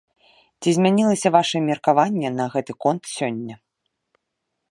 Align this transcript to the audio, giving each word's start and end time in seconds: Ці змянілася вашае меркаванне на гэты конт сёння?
Ці 0.61 0.69
змянілася 0.77 1.29
вашае 1.35 1.61
меркаванне 1.69 2.29
на 2.39 2.45
гэты 2.55 2.71
конт 2.85 3.03
сёння? 3.15 3.55